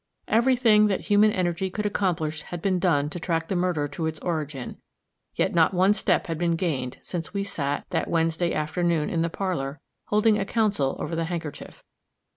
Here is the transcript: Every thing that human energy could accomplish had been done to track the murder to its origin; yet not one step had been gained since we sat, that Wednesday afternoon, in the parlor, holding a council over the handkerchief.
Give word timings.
Every 0.27 0.55
thing 0.55 0.87
that 0.87 1.01
human 1.01 1.31
energy 1.31 1.69
could 1.69 1.85
accomplish 1.85 2.41
had 2.41 2.59
been 2.59 2.79
done 2.79 3.07
to 3.11 3.19
track 3.19 3.49
the 3.49 3.55
murder 3.55 3.87
to 3.89 4.07
its 4.07 4.17
origin; 4.21 4.77
yet 5.35 5.53
not 5.53 5.75
one 5.75 5.93
step 5.93 6.25
had 6.25 6.39
been 6.39 6.55
gained 6.55 6.97
since 7.03 7.35
we 7.35 7.43
sat, 7.43 7.85
that 7.91 8.07
Wednesday 8.09 8.51
afternoon, 8.51 9.11
in 9.11 9.21
the 9.21 9.29
parlor, 9.29 9.79
holding 10.07 10.39
a 10.39 10.43
council 10.45 10.95
over 10.97 11.15
the 11.15 11.25
handkerchief. 11.25 11.83